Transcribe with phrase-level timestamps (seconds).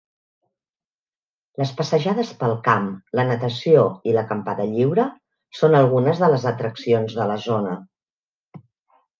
[1.61, 2.87] Les passejades pel camp,
[3.19, 5.05] la natació i l'acampada lliure
[5.61, 7.77] són algunes de les atraccions de la zona.